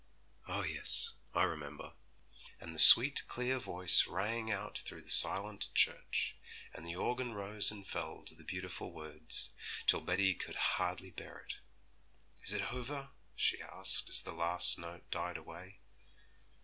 [0.47, 1.93] "''Oh yes, I remember.'
[2.59, 6.35] And the sweet clear voice rang out through the silent church,
[6.73, 9.51] and the organ rose and fell to the beautiful words,
[9.85, 11.57] till Betty could hardly bear it.
[12.41, 15.77] 'Is it over?' she asked, as the last note died away.